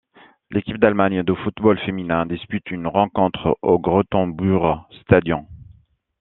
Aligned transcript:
L'équipe 0.49 0.77
d'Allemagne 0.77 1.21
de 1.21 1.35
football 1.35 1.77
féminin 1.77 2.25
dispute 2.25 2.71
une 2.71 2.87
rencontre 2.87 3.59
au 3.61 3.77
Grotenburg-Stadion. 3.77 5.45